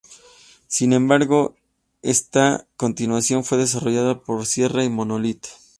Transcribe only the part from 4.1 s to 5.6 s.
por Sierra y Monolith.